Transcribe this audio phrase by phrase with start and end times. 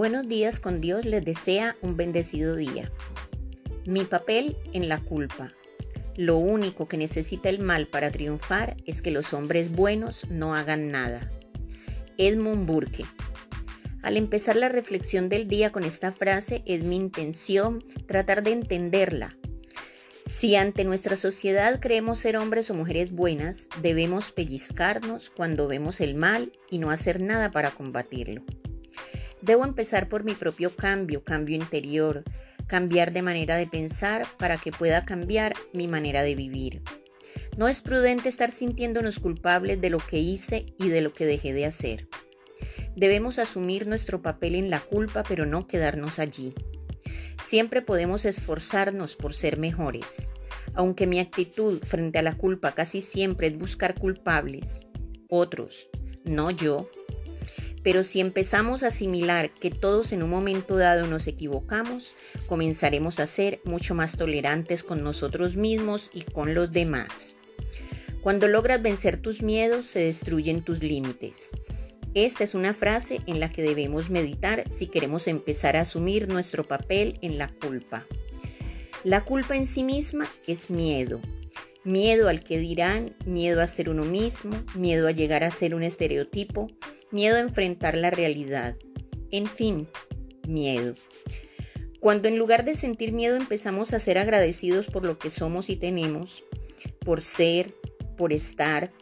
[0.00, 2.90] Buenos días con Dios les desea un bendecido día.
[3.84, 5.52] Mi papel en la culpa.
[6.16, 10.90] Lo único que necesita el mal para triunfar es que los hombres buenos no hagan
[10.90, 11.30] nada.
[12.16, 13.04] Edmund Burke.
[14.00, 19.36] Al empezar la reflexión del día con esta frase es mi intención tratar de entenderla.
[20.24, 26.14] Si ante nuestra sociedad creemos ser hombres o mujeres buenas, debemos pellizcarnos cuando vemos el
[26.14, 28.42] mal y no hacer nada para combatirlo.
[29.42, 32.24] Debo empezar por mi propio cambio, cambio interior,
[32.66, 36.82] cambiar de manera de pensar para que pueda cambiar mi manera de vivir.
[37.56, 41.52] No es prudente estar sintiéndonos culpables de lo que hice y de lo que dejé
[41.52, 42.08] de hacer.
[42.96, 46.54] Debemos asumir nuestro papel en la culpa, pero no quedarnos allí.
[47.42, 50.32] Siempre podemos esforzarnos por ser mejores.
[50.74, 54.80] Aunque mi actitud frente a la culpa casi siempre es buscar culpables,
[55.28, 55.88] otros,
[56.24, 56.88] no yo,
[57.82, 62.14] pero si empezamos a asimilar que todos en un momento dado nos equivocamos,
[62.46, 67.36] comenzaremos a ser mucho más tolerantes con nosotros mismos y con los demás.
[68.20, 71.50] Cuando logras vencer tus miedos, se destruyen tus límites.
[72.14, 76.64] Esta es una frase en la que debemos meditar si queremos empezar a asumir nuestro
[76.64, 78.04] papel en la culpa.
[79.04, 81.20] La culpa en sí misma es miedo.
[81.84, 85.82] Miedo al que dirán, miedo a ser uno mismo, miedo a llegar a ser un
[85.82, 86.66] estereotipo,
[87.10, 88.76] miedo a enfrentar la realidad.
[89.30, 89.88] En fin,
[90.46, 90.94] miedo.
[91.98, 95.76] Cuando en lugar de sentir miedo empezamos a ser agradecidos por lo que somos y
[95.76, 96.44] tenemos,
[96.98, 97.74] por ser,
[98.18, 98.92] por estar,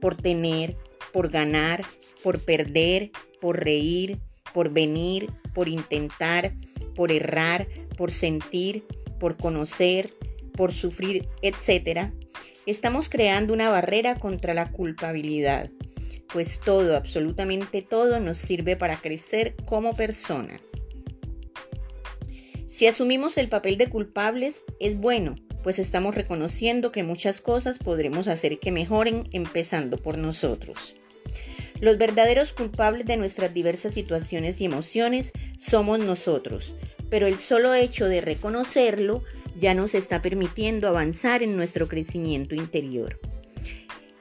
[0.00, 0.76] por tener,
[1.12, 1.84] por ganar,
[2.24, 4.18] por perder, por reír,
[4.52, 6.54] por venir, por intentar,
[6.96, 8.84] por errar, por sentir,
[9.20, 10.12] por conocer,
[10.56, 12.12] por sufrir, etc.,
[12.70, 15.70] estamos creando una barrera contra la culpabilidad
[16.34, 20.60] pues todo, absolutamente todo nos sirve para crecer como personas.
[22.66, 28.26] Si asumimos el papel de culpables, es bueno, pues estamos reconociendo que muchas cosas podremos
[28.26, 30.96] hacer que mejoren empezando por nosotros.
[31.80, 36.74] Los verdaderos culpables de nuestras diversas situaciones y emociones somos nosotros,
[37.10, 39.22] pero el solo hecho de reconocerlo
[39.58, 43.20] ya nos está permitiendo avanzar en nuestro crecimiento interior.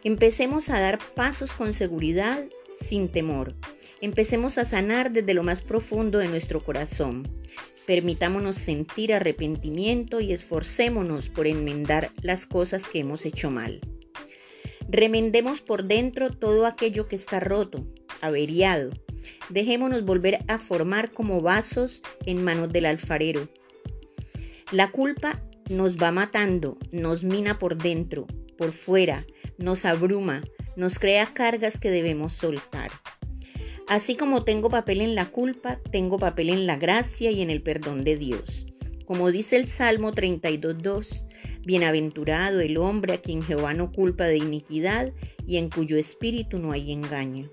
[0.03, 3.55] Empecemos a dar pasos con seguridad, sin temor.
[4.01, 7.27] Empecemos a sanar desde lo más profundo de nuestro corazón.
[7.85, 13.81] Permitámonos sentir arrepentimiento y esforcémonos por enmendar las cosas que hemos hecho mal.
[14.89, 17.88] Remendemos por dentro todo aquello que está roto,
[18.21, 18.91] averiado.
[19.50, 23.50] Dejémonos volver a formar como vasos en manos del alfarero.
[24.73, 25.39] La culpa
[25.69, 28.25] nos va matando, nos mina por dentro,
[28.57, 29.23] por fuera,
[29.59, 30.41] nos abruma,
[30.75, 32.89] nos crea cargas que debemos soltar.
[33.88, 37.62] Así como tengo papel en la culpa, tengo papel en la gracia y en el
[37.62, 38.66] perdón de Dios.
[39.06, 41.23] Como dice el Salmo 32.2,
[41.63, 45.13] Bienaventurado el hombre a quien Jehová no culpa de iniquidad
[45.45, 47.47] y en cuyo espíritu no hay engaño.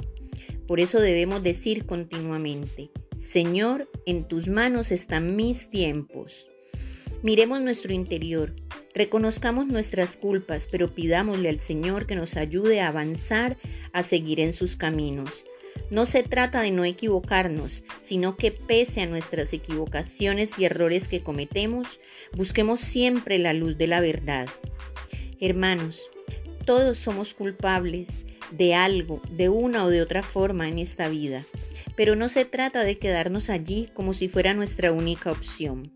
[0.66, 6.46] Por eso debemos decir continuamente, Señor, en tus manos están mis tiempos.
[7.22, 8.54] Miremos nuestro interior,
[8.94, 13.58] reconozcamos nuestras culpas, pero pidámosle al Señor que nos ayude a avanzar,
[13.92, 15.44] a seguir en sus caminos.
[15.90, 21.20] No se trata de no equivocarnos, sino que pese a nuestras equivocaciones y errores que
[21.20, 22.00] cometemos,
[22.32, 24.48] busquemos siempre la luz de la verdad.
[25.40, 26.08] Hermanos,
[26.64, 31.44] todos somos culpables de algo, de una o de otra forma en esta vida,
[31.96, 35.92] pero no se trata de quedarnos allí como si fuera nuestra única opción.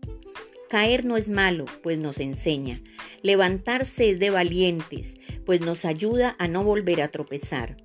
[0.69, 2.81] Caer no es malo, pues nos enseña.
[3.21, 7.77] Levantarse es de valientes, pues nos ayuda a no volver a tropezar.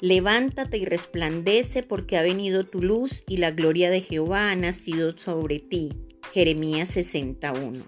[0.00, 5.16] Levántate y resplandece porque ha venido tu luz y la gloria de Jehová ha nacido
[5.16, 5.90] sobre ti.
[6.32, 7.84] Jeremías 61.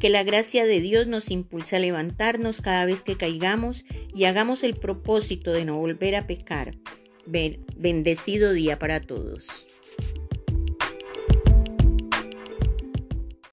[0.00, 3.84] Que la gracia de Dios nos impulse a levantarnos cada vez que caigamos
[4.14, 6.76] y hagamos el propósito de no volver a pecar.
[7.26, 9.66] Bendecido día para todos.